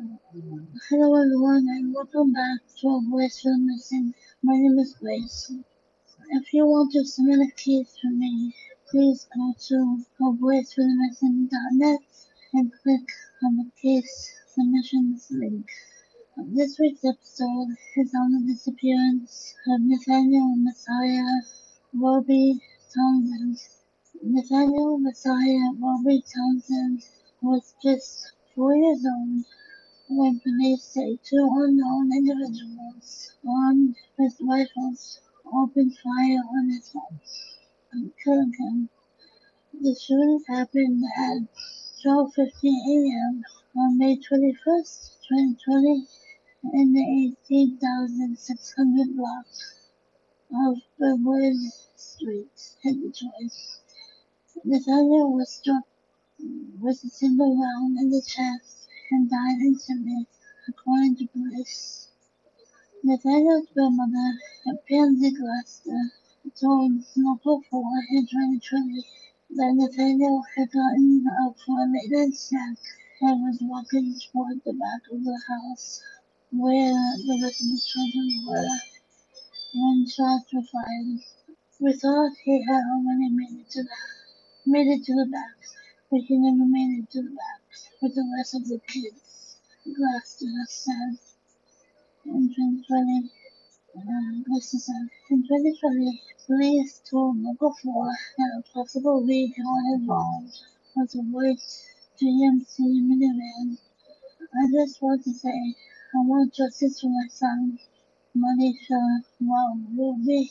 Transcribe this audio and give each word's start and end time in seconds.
Hello 0.00 1.14
everyone 1.20 1.66
and 1.68 1.92
welcome 1.94 2.32
back 2.32 2.60
to 2.78 2.88
a 2.88 3.00
voice 3.10 3.42
the 3.42 3.54
missing. 3.58 4.14
My 4.42 4.54
name 4.54 4.78
is 4.78 4.94
Grace. 4.94 5.52
If 6.30 6.54
you 6.54 6.64
want 6.64 6.92
to 6.92 7.04
submit 7.04 7.40
a 7.40 7.50
case 7.54 7.98
for 8.00 8.08
me, 8.08 8.54
please 8.90 9.28
go 9.36 9.52
to 9.68 10.02
avoiceforthemissing.net 10.22 12.00
and 12.54 12.72
click 12.82 13.06
on 13.44 13.56
the 13.58 13.70
case 13.82 14.32
submissions 14.54 15.26
link. 15.32 15.66
This 16.46 16.78
week's 16.78 17.04
episode 17.04 17.76
is 17.98 18.14
on 18.14 18.32
the 18.32 18.54
disappearance 18.54 19.54
of 19.68 19.82
Nathaniel 19.82 20.56
Mesiah 20.56 21.42
Roby 21.92 22.58
Townsend. 22.94 23.58
Nathaniel 24.22 24.98
Mesiah 24.98 25.78
Roby 25.78 26.24
Townsend 26.34 27.02
was 27.42 27.74
just 27.82 28.32
four 28.54 28.74
years 28.74 29.04
old 29.04 29.44
when 30.12 30.40
police 30.40 30.82
say 30.82 31.16
two 31.22 31.48
unknown 31.54 32.10
individuals 32.12 33.32
armed 33.48 33.94
with 34.18 34.34
rifles 34.40 35.20
opened 35.54 35.96
fire 35.98 36.42
on 36.50 36.68
his 36.68 36.92
house, 36.92 37.54
killing 38.24 38.52
him. 38.58 38.88
The 39.72 39.94
shooting 39.94 40.42
happened 40.48 41.04
at 41.16 41.42
12.15 42.04 42.50
a.m. 42.64 43.42
on 43.76 43.98
May 43.98 44.16
21st, 44.16 45.18
2020 45.28 46.06
in 46.74 46.92
the 46.92 47.32
18,600 47.48 49.16
block 49.16 49.46
of 50.66 50.78
Brentwood 50.98 51.54
Street 51.94 52.50
in 52.82 53.00
Detroit. 53.00 53.52
Nathaniel 54.64 55.32
was 55.32 55.52
struck 55.52 55.84
with 56.80 57.04
a 57.04 57.10
single 57.10 57.56
round 57.62 57.96
in 57.96 58.10
the 58.10 58.22
chest 58.22 58.89
and 59.10 59.28
died 59.28 59.58
instantly, 59.60 60.26
according 60.68 61.16
to 61.16 61.26
police. 61.28 62.08
Nathaniel's 63.02 63.66
grandmother, 63.74 64.38
Pansy 64.88 65.30
Gloucester, 65.30 66.12
told 66.60 66.92
Local 67.16 67.62
4 67.70 67.82
in 68.12 68.26
2020 68.26 69.06
that 69.56 69.74
Nathaniel 69.74 70.42
had 70.56 70.70
gotten 70.70 71.26
up 71.44 71.56
for 71.66 71.78
a 71.80 71.86
late 71.90 72.34
snack 72.34 72.76
and 73.22 73.42
was 73.42 73.58
walking 73.62 74.14
toward 74.30 74.62
the 74.64 74.74
back 74.74 75.02
of 75.10 75.24
the 75.24 75.40
house 75.48 76.02
where 76.52 76.94
the 77.26 77.40
rest 77.42 77.62
of 77.62 77.70
the 77.70 77.82
children 77.86 78.46
were 78.46 78.78
when 79.74 80.06
shots 80.06 80.52
were 80.52 80.62
fired. 80.70 81.20
We 81.80 81.92
thought 81.94 82.32
he 82.44 82.62
had 82.64 82.82
already 82.94 83.30
made 83.30 83.60
it 83.60 83.70
to 83.70 83.82
the 83.82 83.96
made 84.66 84.88
it 84.88 85.04
to 85.04 85.14
the 85.14 85.28
back, 85.32 85.56
but 86.10 86.20
he 86.20 86.36
never 86.38 86.66
made 86.68 87.00
it 87.00 87.10
to 87.12 87.22
the 87.22 87.30
back 87.30 87.59
with 88.00 88.14
the 88.14 88.24
rest 88.36 88.54
of 88.54 88.66
the 88.68 88.80
kids. 88.86 89.56
Gloucester 89.84 90.46
said 90.68 91.18
in 92.24 92.48
2020. 92.48 93.30
Um, 93.96 94.44
said, 94.78 95.08
in 95.30 95.42
2020, 95.42 96.22
police 96.46 97.02
told 97.10 97.36
Local 97.42 97.74
4 97.82 98.12
that 98.38 98.60
a 98.60 98.72
possible 98.72 99.26
was 99.58 100.00
involved 100.00 100.58
was 100.96 101.14
a 101.14 101.18
white 101.18 101.60
GMC 102.20 102.78
minivan. 102.80 103.76
I 104.54 104.64
just 104.72 105.02
want 105.02 105.24
to 105.24 105.32
say, 105.32 105.74
I 106.14 106.18
want 106.24 106.54
justice 106.54 107.00
for 107.00 107.08
my 107.08 107.28
son, 107.28 107.78
Marlisha 108.36 109.22
Roby, 109.96 110.50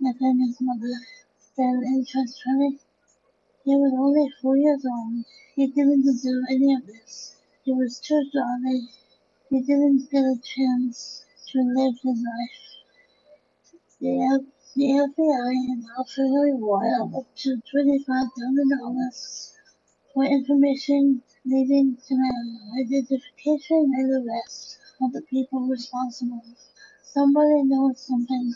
Nathaniel's 0.00 0.60
mother, 0.60 0.94
said 1.56 1.82
in 1.82 2.04
2020. 2.04 2.83
He 3.64 3.76
was 3.76 3.92
only 3.98 4.30
four 4.42 4.56
years 4.56 4.84
old. 4.86 5.24
He 5.56 5.68
didn't 5.68 6.02
deserve 6.04 6.44
any 6.50 6.74
of 6.74 6.86
this. 6.86 7.36
He 7.64 7.72
was 7.72 8.00
too 8.00 8.24
jolly. 8.32 8.88
He 9.50 9.60
didn't 9.62 10.10
get 10.10 10.24
a 10.24 10.36
chance 10.42 11.24
to 11.52 11.60
live 11.62 11.94
his 12.02 12.18
life. 12.24 12.62
The, 14.00 14.46
the 14.76 14.84
FBI 14.84 15.54
has 15.68 15.86
offered 15.98 16.26
a 16.26 16.40
reward 16.52 16.92
up 17.16 17.36
to 17.36 17.62
$25,000 17.74 19.52
for 20.14 20.24
information 20.24 21.22
leading 21.46 21.96
to 21.96 22.16
the 22.16 22.84
identification 22.84 23.92
and 23.96 24.26
arrest 24.28 24.78
of 25.02 25.12
the 25.12 25.22
people 25.22 25.68
responsible. 25.68 26.44
Somebody 27.04 27.62
knows 27.64 28.00
something. 28.00 28.54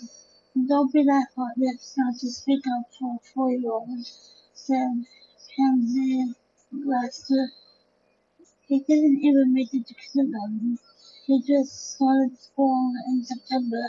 Don't 0.69 0.93
be 0.93 1.05
that 1.05 1.29
heartless 1.37 1.95
not 1.97 2.19
to 2.21 2.31
speak 2.31 2.67
up 2.69 2.87
for 2.99 3.17
a 3.17 3.21
four-year-old 3.35 4.07
said 4.61 5.07
Pansy 5.57 6.35
Gloucester. 6.73 7.53
He 8.67 8.81
didn't 8.81 9.21
even 9.21 9.55
make 9.55 9.73
it 9.73 9.87
to 9.87 9.95
kindergarten. 9.95 10.79
He 11.27 11.41
just 11.43 11.95
started 11.95 12.37
school 12.39 12.93
in 13.07 13.25
September, 13.25 13.85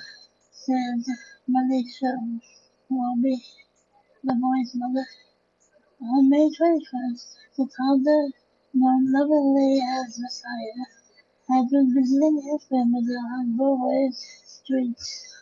said 0.52 1.04
Marlisha 1.50 2.40
Roby, 2.90 3.44
the 4.24 4.36
boy's 4.36 4.76
mother. 4.76 5.08
On 6.02 6.30
May 6.30 6.50
21st, 6.50 7.36
the 7.58 7.68
toddler, 7.76 8.30
known 8.74 9.12
lovingly 9.12 9.82
as 9.82 10.20
Messiah, 10.20 10.86
had 11.50 11.70
been 11.70 11.94
visiting 11.96 12.42
his 12.42 12.64
grandmother 12.70 13.18
on 13.18 13.58
Broadway 13.58 14.12
Street 14.14 14.98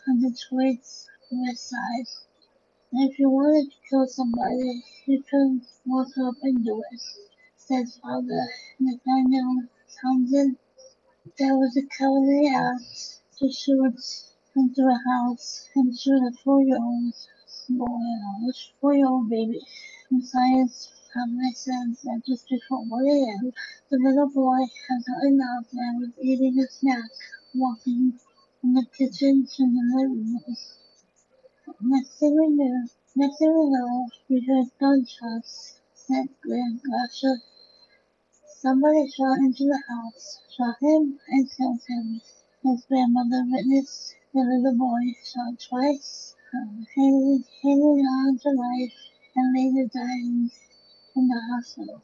on 0.08 0.20
Detroit's 0.20 1.06
west 1.30 1.68
side. 1.68 2.27
If 2.90 3.18
you 3.18 3.28
wanted 3.28 3.70
to 3.70 3.76
kill 3.90 4.08
somebody, 4.08 4.82
you 5.06 5.22
couldn't 5.22 5.66
walk 5.84 6.08
up 6.24 6.36
and 6.42 6.64
do 6.64 6.82
it, 6.90 7.00
said 7.58 7.86
Father 8.00 8.48
Nathaniel 8.80 9.64
Townsend. 10.00 10.56
There 11.38 11.54
was 11.58 11.76
a 11.76 11.82
cowardly 11.98 12.48
act 12.48 13.20
to 13.40 13.52
shoot 13.52 13.94
into 14.56 14.82
a 14.88 14.98
house 15.06 15.68
and 15.76 15.98
shoot 15.98 16.22
a 16.28 16.32
four-year-old 16.42 17.12
boy, 17.68 17.86
a 17.86 18.52
four-year-old 18.80 19.28
baby. 19.28 19.60
Messiah's 20.10 20.88
family 21.12 21.52
says 21.52 22.00
that 22.04 22.22
just 22.26 22.48
before 22.48 22.86
1 22.86 23.04
a.m., 23.06 23.52
the 23.90 23.98
little 23.98 24.30
boy 24.30 24.60
had 24.88 25.04
gotten 25.06 25.38
up 25.42 25.66
and 25.74 26.00
was 26.00 26.12
eating 26.22 26.58
a 26.58 26.66
snack, 26.68 27.10
walking 27.54 28.18
from 28.62 28.72
the 28.74 28.86
kitchen 28.96 29.46
to 29.46 29.62
the 29.66 29.92
living 29.94 30.32
room. 30.32 30.56
Next 31.80 32.18
thing 32.18 32.36
we 32.36 32.48
knew, 32.48 32.88
next 33.14 33.38
thing 33.38 33.54
we 33.54 33.70
know, 33.70 34.08
we 34.28 34.40
heard 34.40 34.66
gunshots, 34.80 35.78
said 35.94 36.28
Graham 36.42 36.80
Glasher. 36.84 37.40
Somebody 38.48 39.08
shot 39.08 39.38
into 39.38 39.62
the 39.66 39.80
house, 39.88 40.40
shot 40.50 40.74
him, 40.80 41.20
and 41.28 41.48
killed 41.56 41.80
him. 41.86 42.20
His 42.64 42.84
grandmother 42.86 43.44
witnessed 43.46 44.16
the 44.34 44.40
little 44.40 44.76
boy 44.76 45.14
shot 45.22 45.60
twice, 45.68 46.34
um, 46.52 46.84
hanging, 46.96 47.44
hanging 47.62 48.04
on 48.06 48.38
to 48.38 48.50
life, 48.50 48.94
and 49.36 49.54
later 49.56 49.88
dying 49.94 50.50
in 51.14 51.28
the 51.28 51.40
hospital. 51.54 52.02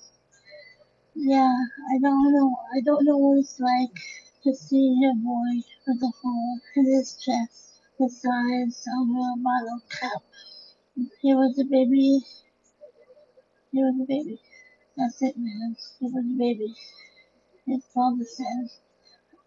Yeah, 1.16 1.64
I 1.90 1.98
don't 1.98 2.32
know. 2.32 2.56
I 2.72 2.80
don't 2.80 3.04
know 3.04 3.16
what 3.16 3.38
it's 3.40 3.58
like 3.58 3.98
to 4.44 4.54
see 4.54 5.10
a 5.10 5.14
boy 5.16 5.64
with 5.84 6.00
a 6.00 6.12
hole 6.22 6.60
in 6.76 6.86
his 6.86 7.16
chest 7.16 7.73
the 7.98 8.08
size 8.08 8.86
of 8.98 9.08
a 9.08 9.80
cap. 9.90 10.22
He 11.20 11.34
was 11.34 11.58
a 11.58 11.64
baby. 11.64 12.20
He 13.72 13.82
was 13.82 14.00
a 14.02 14.06
baby. 14.06 14.40
That's 14.96 15.22
it, 15.22 15.36
man. 15.36 15.76
He 16.00 16.06
was 16.06 16.24
a 16.24 16.38
baby. 16.38 16.74
His 17.66 17.84
father 17.94 18.24
said, 18.24 18.70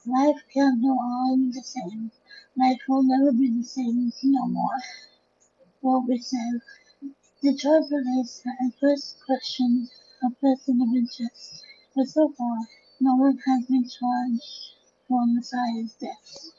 Life 0.06 0.42
can't 0.54 0.82
go 0.82 0.90
on 0.90 1.52
the 1.52 1.62
same. 1.62 2.12
Life 2.58 2.80
will 2.88 3.04
never 3.04 3.32
be 3.34 3.50
the 3.50 3.64
same 3.64 4.12
no 4.24 4.48
more. 4.48 4.80
What 5.82 6.08
we 6.08 6.20
said. 6.20 6.62
Detroit 7.44 7.88
police 7.90 8.42
at 8.48 8.80
first 8.80 9.18
questioned 9.26 9.90
a 10.24 10.32
person 10.42 10.82
of 10.82 10.90
interest, 10.96 11.64
but 11.96 12.08
so 12.08 12.30
far, 12.30 12.58
no 13.00 13.16
one 13.16 13.38
has 13.46 13.66
been 13.68 13.88
charged 13.88 14.74
for 15.08 15.26
Messiah's 15.28 15.94
death. 15.96 16.52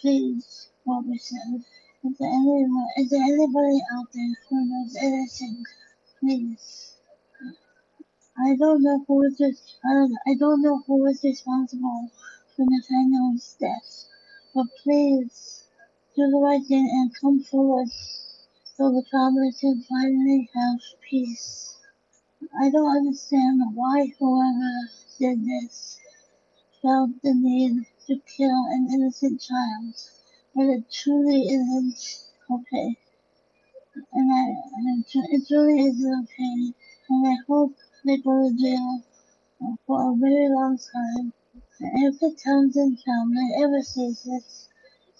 Please, 0.00 0.71
Is 0.92 2.18
there 2.18 2.28
anyone, 2.28 2.86
is 2.98 3.08
there 3.08 3.22
anybody 3.22 3.80
out 3.94 4.12
there 4.12 4.34
who 4.50 4.66
knows 4.66 4.94
anything? 4.96 5.64
Please. 6.20 6.96
I 8.38 8.56
don't 8.56 8.82
know 8.82 9.02
who 9.08 9.22
is 9.24 9.38
this, 9.38 9.78
I 9.84 9.94
don't, 9.94 10.14
I 10.26 10.34
don't 10.34 10.60
know 10.60 10.82
who 10.86 11.06
is 11.06 11.24
responsible 11.24 12.10
for 12.54 12.66
Nathaniel's 12.68 13.56
death, 13.58 14.04
but 14.54 14.66
please 14.82 15.64
do 16.14 16.30
the 16.30 16.38
right 16.38 16.62
thing 16.68 16.86
and 16.92 17.10
come 17.18 17.40
forward 17.40 17.88
so 18.64 18.90
the 18.90 19.04
family 19.10 19.50
can 19.58 19.82
finally 19.88 20.50
have 20.54 20.80
peace. 21.08 21.78
I 22.60 22.68
don't 22.70 22.96
understand 22.98 23.62
why 23.74 24.12
whoever 24.18 24.90
did 25.18 25.46
this 25.46 25.98
felt 26.82 27.10
the 27.22 27.32
need 27.32 27.86
to 28.08 28.16
kill 28.36 28.66
an 28.70 28.88
innocent 28.92 29.40
child 29.40 29.94
but 30.54 30.64
it 30.64 30.84
truly 30.92 31.42
isn't 31.48 31.98
okay. 32.50 32.96
And 34.12 34.32
I, 34.32 34.44
and 34.76 35.04
it 35.04 35.46
truly 35.48 35.80
isn't 35.86 36.24
okay. 36.24 36.74
And 37.08 37.26
I 37.28 37.36
hope 37.46 37.74
they 38.04 38.18
go 38.18 38.48
to 38.48 38.56
jail 38.56 39.02
for 39.86 40.12
a 40.12 40.16
very 40.16 40.48
long 40.48 40.78
time 40.78 41.32
And 41.80 42.14
if 42.14 42.20
the 42.20 42.36
Townsend 42.44 42.98
family 43.00 43.48
ever 43.62 43.82
sees 43.82 44.22
this, 44.24 44.68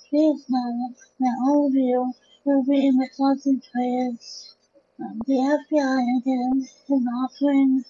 please 0.09 0.45
know 0.49 0.95
that 1.21 1.37
all 1.47 1.67
of 1.69 1.75
you 1.75 2.13
will 2.45 2.65
be 2.65 2.87
in 2.87 2.99
my 2.99 3.09
thoughts 3.17 3.47
and 3.47 3.63
prayers. 3.73 4.55
The 4.99 5.35
FBI 5.35 6.19
again 6.19 6.61
is 6.61 7.07
offering 7.25 7.85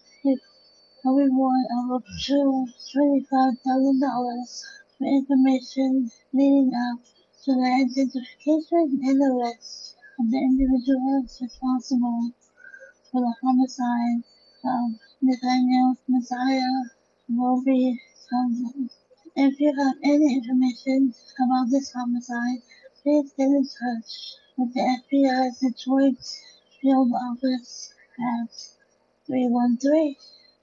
a 1.05 1.11
reward 1.11 1.67
of 1.79 1.93
up 1.97 2.05
to 2.27 2.67
$25,000 2.97 4.65
for 4.99 5.05
information 5.05 6.11
leading 6.33 6.73
up 6.75 7.01
to 7.45 7.53
the 7.55 7.71
identification 7.83 9.01
and 9.03 9.21
arrest 9.21 9.97
of 10.21 10.31
the 10.31 10.39
individuals 10.39 11.41
responsible 11.43 12.31
for 13.11 13.21
the 13.21 13.35
homicide 13.43 14.23
of 14.65 14.93
Nathaniel 15.21 15.97
Mesiah 16.09 16.85
Roby 17.29 18.01
Townsend. 18.31 18.91
If 19.35 19.59
you 19.59 19.75
have 19.77 19.97
any 20.05 20.35
information 20.37 21.13
about 21.43 21.69
this 21.69 21.91
homicide, 21.91 22.63
please 23.03 23.33
get 23.37 23.47
in 23.47 23.67
touch 23.67 24.37
with 24.57 24.73
the 24.75 25.01
FBI's 25.03 25.59
Detroit 25.59 26.23
field 26.81 27.11
office 27.13 27.93
at 28.21 28.55
313 29.27 30.15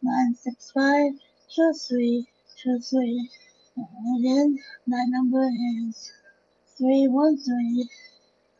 965 0.01 1.11
2323. 1.55 3.29
Again, 4.15 4.57
that 4.87 5.07
number 5.09 5.49
is 5.83 6.13
313. 6.79 7.87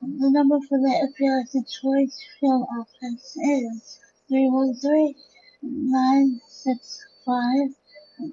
The 0.01 0.30
number 0.30 0.60
for 0.68 0.77
the 0.77 1.07
FBI 1.07 1.50
Detroit 1.51 2.12
field 2.39 2.68
office 2.77 3.38
is 3.38 4.00
313 4.27 5.16
965 5.62 7.75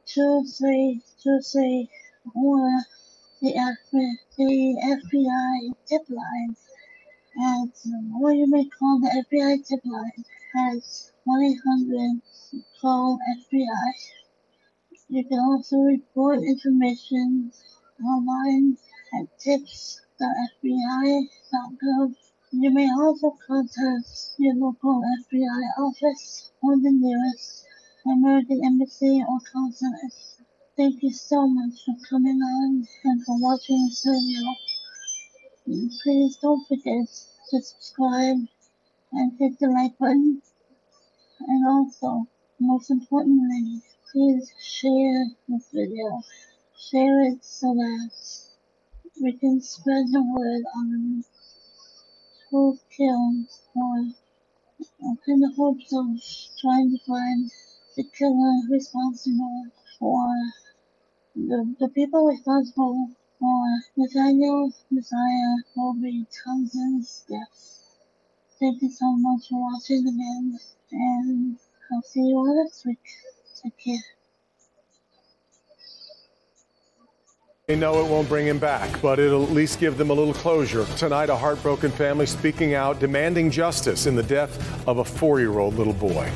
2323 0.05 1.88
or 2.35 2.83
the, 3.41 3.53
the 4.37 4.77
FBI 4.83 5.73
tip 5.87 6.03
line 6.09 6.56
at, 7.38 7.69
or 8.21 8.33
you 8.33 8.49
may 8.50 8.65
call 8.65 8.99
the 8.99 9.25
FBI 9.31 9.65
tip 9.65 9.85
line 9.85 10.25
at 10.69 10.83
1 11.25 11.43
800 11.43 12.21
call 12.81 13.21
FBI. 13.38 13.93
You 15.09 15.25
can 15.25 15.38
also 15.38 15.77
report 15.77 16.41
information 16.41 17.53
online 18.05 18.77
at 19.15 19.39
tips.fbi.gov. 19.39 20.01
You 22.53 22.71
may 22.71 22.91
also 22.91 23.37
contact 23.47 24.09
your 24.39 24.55
local 24.55 25.03
FBI 25.03 25.79
office 25.79 26.51
or 26.63 26.77
the 26.77 26.93
nearest 26.93 27.65
American 28.07 28.65
Embassy 28.65 29.25
or 29.29 29.39
consulate. 29.53 30.13
Thank 30.77 31.03
you 31.03 31.13
so 31.13 31.47
much 31.47 31.85
for 31.85 31.95
coming 32.09 32.41
on 32.41 32.87
and 33.05 33.25
for 33.25 33.41
watching 33.41 33.87
this 33.87 34.05
video. 34.05 34.55
Please 36.03 36.37
don't 36.43 36.67
forget 36.69 37.07
to 37.51 37.63
subscribe 37.63 38.47
and 39.13 39.39
hit 39.39 39.59
the 39.59 39.69
like 39.69 39.99
button. 39.99 40.43
And 41.41 41.67
also, 41.67 42.27
most 42.61 42.91
importantly, 42.91 43.83
please 44.13 44.53
share 44.61 45.27
this 45.49 45.69
video. 45.73 46.23
Share 46.91 47.23
it 47.23 47.44
so 47.44 47.75
that 47.75 48.11
we 49.21 49.33
can 49.33 49.61
spread 49.61 50.06
the 50.12 50.23
word 50.23 50.65
on 50.77 51.25
who 52.50 52.79
killed 52.97 53.47
or 53.75 53.99
in 55.27 55.41
the 55.41 55.53
hopes 55.56 55.93
of 55.93 56.06
trying 56.61 56.91
to 56.91 56.99
find 57.05 57.50
the 57.97 58.05
killer 58.05 58.69
responsible 58.71 59.67
for 59.99 60.29
the, 61.35 61.75
the 61.81 61.88
people 61.88 62.27
responsible 62.27 63.11
for 63.41 63.65
Nathaniel 63.97 64.73
Mesiah 64.93 65.56
Roby 65.77 66.27
Townsend's 66.44 67.25
death. 67.29 67.97
Thank 68.61 68.83
you 68.83 68.91
so 68.91 69.17
much 69.17 69.49
for 69.49 69.61
watching 69.61 70.06
again, 70.06 70.59
and 70.93 71.59
I'll 71.93 72.03
see 72.03 72.21
you 72.21 72.37
all 72.37 72.62
next 72.62 72.87
week. 72.87 73.05
Take 73.62 73.77
care. 73.77 74.05
They 77.69 77.75
know 77.75 77.99
it 77.99 78.09
won't 78.09 78.29
bring 78.29 78.47
him 78.47 78.61
back, 78.61 79.03
but 79.03 79.19
it'll 79.19 79.43
at 79.43 79.51
least 79.51 79.81
give 79.81 79.99
them 79.99 80.11
a 80.11 80.13
little 80.13 80.33
closure. 80.33 80.87
Tonight, 80.97 81.31
a 81.31 81.35
heartbroken 81.35 81.91
family 81.91 82.25
speaking 82.25 82.75
out, 82.75 83.01
demanding 83.01 83.51
justice 83.51 84.07
in 84.07 84.15
the 84.15 84.23
death 84.23 84.87
of 84.87 84.99
a 84.99 85.05
four 85.05 85.41
year 85.41 85.59
old 85.59 85.75
little 85.75 85.93
boy. 85.93 86.31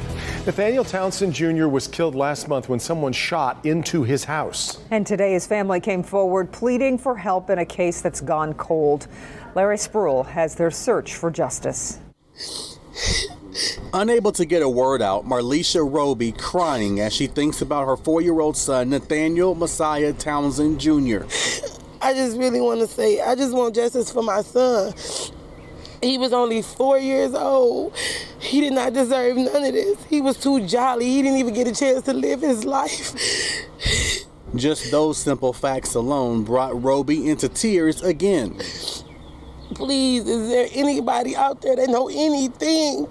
Nathaniel 0.45 0.83
Townsend 0.83 1.33
Jr. 1.33 1.69
was 1.69 1.87
killed 1.87 2.17
last 2.17 2.49
month 2.49 2.69
when 2.69 2.81
someone 2.81 3.13
shot 3.13 3.65
into 3.65 4.03
his 4.03 4.25
house. 4.25 4.81
And 4.91 5.07
today, 5.07 5.35
his 5.35 5.47
family 5.47 5.79
came 5.79 6.03
forward 6.03 6.51
pleading 6.51 6.99
for 6.99 7.17
help 7.17 7.49
in 7.49 7.61
a 7.61 7.65
case 7.65 8.01
that's 8.01 8.21
gone 8.21 8.53
cold. 8.55 9.07
Larry 9.55 9.77
Spruill 9.77 10.27
has 10.27 10.57
their 10.57 10.73
search 10.73 11.15
for 11.15 11.31
justice. 11.31 12.01
Unable 13.93 14.31
to 14.33 14.45
get 14.45 14.63
a 14.63 14.69
word 14.69 15.03
out, 15.03 15.27
Marlisha 15.27 15.83
Roby 15.83 16.31
crying 16.31 17.01
as 17.01 17.13
she 17.13 17.27
thinks 17.27 17.61
about 17.61 17.87
her 17.87 17.97
four 17.97 18.21
year 18.21 18.39
old 18.39 18.57
son, 18.57 18.91
Nathaniel 18.91 19.57
Mesiah 19.57 20.17
Townsend 20.17 20.81
Jr. 20.81 21.25
I 22.01 22.15
just 22.15 22.39
really 22.39 22.61
want 22.61 22.81
to 22.81 22.87
say, 22.87 23.21
I 23.21 23.35
just 23.35 23.53
want 23.53 23.75
justice 23.75 24.13
for 24.13 24.23
my 24.23 24.43
son. 24.43 24.95
He 26.01 26.19
was 26.19 26.33
only 26.33 26.63
four 26.63 26.99
years 26.99 27.35
old. 27.35 27.97
He 28.39 28.61
did 28.61 28.75
not 28.75 28.93
deserve 28.93 29.37
none 29.37 29.65
of 29.65 29.73
this. 29.73 30.03
He 30.05 30.21
was 30.21 30.37
too 30.37 30.67
jolly. 30.67 31.07
He 31.07 31.23
didn't 31.23 31.39
even 31.39 31.53
get 31.53 31.67
a 31.67 31.75
chance 31.75 32.05
to 32.05 32.13
live 32.13 32.43
his 32.43 32.65
life. 32.65 33.13
Just 34.55 34.91
those 34.93 35.19
simple 35.19 35.53
facts 35.53 35.95
alone 35.95 36.45
brought 36.45 36.81
Roby 36.81 37.29
into 37.29 37.49
tears 37.49 38.03
again. 38.03 38.57
Please, 39.75 40.27
is 40.27 40.49
there 40.49 40.69
anybody 40.73 41.37
out 41.37 41.61
there 41.63 41.77
that 41.77 41.89
know 41.89 42.09
anything? 42.09 43.07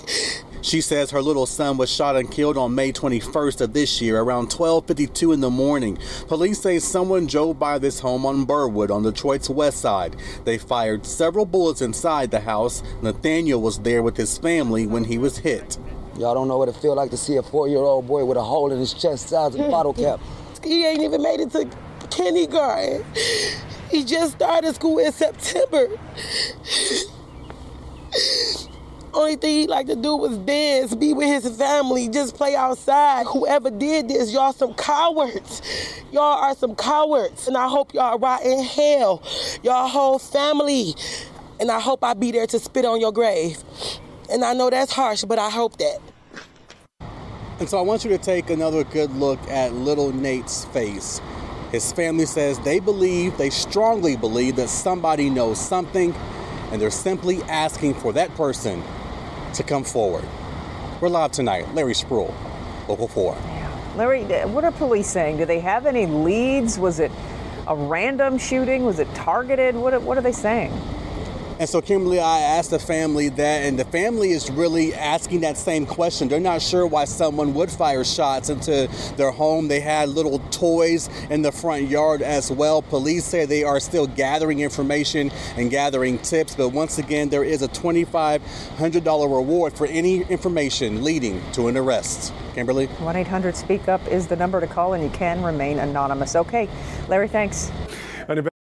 She 0.62 0.82
says 0.82 1.12
her 1.12 1.22
little 1.22 1.46
son 1.46 1.78
was 1.78 1.90
shot 1.90 2.16
and 2.16 2.30
killed 2.30 2.58
on 2.58 2.76
May 2.76 2.92
21st 2.92 3.62
of 3.62 3.74
this 3.74 4.02
year 4.02 4.20
around 4.20 4.50
12:52 4.50 5.34
in 5.34 5.40
the 5.40 5.50
morning. 5.50 5.98
Police 6.28 6.60
say 6.60 6.80
someone 6.80 7.28
drove 7.28 7.58
by 7.58 7.80
this 7.80 8.00
home 8.00 8.26
on 8.26 8.46
Burwood 8.46 8.92
on 8.92 9.04
Detroit's 9.04 9.50
west 9.50 9.80
side. 9.80 10.16
They 10.44 10.58
fired 10.58 11.06
several 11.06 11.46
bullets 11.46 11.82
inside 11.82 12.32
the 12.32 12.42
house. 12.42 12.84
Nathaniel 13.02 13.62
was 13.62 13.80
there 13.80 14.04
with 14.04 14.18
his 14.18 14.38
family 14.38 14.86
when 14.86 15.06
he 15.06 15.18
was 15.18 15.38
hit. 15.38 15.78
Y'all 16.18 16.34
don't 16.34 16.50
know 16.50 16.58
what 16.58 16.68
it 16.68 16.76
feels 16.76 16.98
like 16.98 17.12
to 17.12 17.18
see 17.18 17.38
a 17.38 17.44
four-year-old 17.44 18.06
boy 18.06 18.26
with 18.26 18.38
a 18.38 18.44
hole 18.44 18.72
in 18.74 18.80
his 18.80 18.94
chest 18.94 19.30
size 19.30 19.56
of 19.56 19.62
a 19.62 19.70
bottle 19.70 19.94
cap. 19.94 20.20
He 20.62 20.86
ain't 20.86 21.02
even 21.02 21.22
made 21.22 21.40
it 21.40 21.52
to 21.52 21.70
kindergarten. 22.10 23.06
He 23.90 24.04
just 24.04 24.34
started 24.34 24.76
school 24.76 25.00
in 25.00 25.12
September. 25.14 25.88
Only 29.12 29.38
thing 29.38 29.62
he 29.62 29.68
like 29.68 29.88
to 29.88 29.96
do 29.96 30.16
was 30.16 30.38
dance, 30.38 30.94
be 30.94 31.14
with 31.14 31.28
his 31.28 31.58
family, 31.58 32.10
just 32.10 32.36
play 32.36 32.56
outside. 32.56 33.26
Whoever 33.26 33.72
did 33.72 34.08
this, 34.08 34.32
y'all 34.32 34.54
some 34.54 34.76
cowards. 34.76 35.62
Y'all 36.12 36.22
are 36.22 36.56
some 36.56 36.76
cowards. 36.76 37.48
And 37.48 37.58
I 37.58 37.68
hope 37.68 37.94
y'all 37.94 38.20
rot 38.20 38.44
in 38.44 38.64
hell. 38.64 39.24
Y'all 39.64 39.88
whole 39.88 40.20
family. 40.20 40.94
And 41.60 41.72
I 41.72 41.80
hope 41.80 42.04
I 42.04 42.14
be 42.14 42.32
there 42.32 42.46
to 42.48 42.60
spit 42.60 42.86
on 42.86 43.02
your 43.02 43.12
grave. 43.12 43.58
And 44.32 44.46
I 44.46 44.54
know 44.54 44.70
that's 44.70 44.92
harsh, 44.92 45.24
but 45.24 45.40
I 45.40 45.50
hope 45.50 45.78
that. 45.78 46.00
And 47.60 47.68
so 47.68 47.80
I 47.80 47.82
want 47.82 48.06
you 48.06 48.12
to 48.12 48.20
take 48.20 48.52
another 48.52 48.84
good 48.84 49.12
look 49.14 49.40
at 49.50 49.74
little 49.74 50.14
Nate's 50.14 50.66
face. 50.66 51.20
His 51.72 51.92
family 51.92 52.28
says 52.28 52.60
they 52.60 52.80
believe, 52.80 53.38
they 53.38 53.50
strongly 53.50 54.16
believe 54.16 54.56
that 54.58 54.70
somebody 54.70 55.30
knows 55.30 55.60
something, 55.60 56.14
and 56.72 56.82
they're 56.82 56.92
simply 56.92 57.42
asking 57.44 57.96
for 57.96 58.14
that 58.14 58.34
person 58.36 58.84
to 59.54 59.64
come 59.64 59.84
forward. 59.84 60.26
We're 61.02 61.10
live 61.10 61.32
tonight. 61.32 61.74
Larry 61.74 61.94
Spruill, 61.94 62.34
Local 62.88 63.08
4. 63.08 63.38
Larry, 63.96 64.24
what 64.46 64.64
are 64.64 64.72
police 64.72 65.08
saying? 65.08 65.38
Do 65.38 65.46
they 65.46 65.60
have 65.60 65.86
any 65.86 66.06
leads? 66.06 66.78
Was 66.78 67.00
it 67.00 67.12
a 67.68 67.76
random 67.76 68.38
shooting? 68.38 68.86
Was 68.86 69.00
it 69.00 69.14
targeted? 69.14 69.76
What, 69.76 70.02
what 70.02 70.18
are 70.18 70.22
they 70.22 70.32
saying? 70.32 70.72
And 71.60 71.68
so, 71.68 71.82
Kimberly, 71.82 72.22
I 72.22 72.40
asked 72.40 72.70
the 72.70 72.80
family 72.80 73.28
that, 73.28 73.66
and 73.66 73.78
the 73.78 73.84
family 73.84 74.32
is 74.32 74.50
really 74.50 74.94
asking 74.94 75.42
that 75.42 75.58
same 75.58 75.86
question. 75.86 76.30
They're 76.30 76.40
not 76.40 76.62
sure 76.62 76.88
why 76.88 77.04
someone 77.04 77.54
would 77.54 77.70
fire 77.70 78.06
shots 78.06 78.50
into 78.50 78.90
their 79.18 79.32
home. 79.32 79.68
They 79.68 79.82
had 79.82 80.08
little 80.08 80.40
toys 80.52 81.10
in 81.30 81.42
the 81.42 81.52
front 81.52 81.90
yard 81.90 82.22
as 82.22 82.50
well. 82.50 82.82
Police 82.82 83.26
say 83.26 83.44
they 83.44 83.66
are 83.66 83.82
still 83.82 84.08
gathering 84.08 84.62
information 84.62 85.32
and 85.58 85.70
gathering 85.70 86.18
tips, 86.20 86.56
but 86.56 86.70
once 86.70 86.98
again, 86.98 87.28
there 87.28 87.44
is 87.44 87.62
a 87.62 87.68
$2,500 87.68 89.36
reward 89.36 89.74
for 89.74 89.86
any 89.88 90.22
information 90.30 91.04
leading 91.04 91.42
to 91.52 91.68
an 91.68 91.76
arrest. 91.76 92.34
Kimberly? 92.56 92.86
1 92.86 93.16
800 93.18 93.58
Speak 93.58 93.90
Up 93.90 94.08
is 94.08 94.28
the 94.28 94.38
number 94.38 94.62
to 94.62 94.68
call, 94.68 94.94
and 94.94 95.04
you 95.04 95.10
can 95.10 95.44
remain 95.44 95.80
anonymous. 95.80 96.38
Okay, 96.38 96.70
Larry, 97.10 97.28
thanks. 97.28 97.70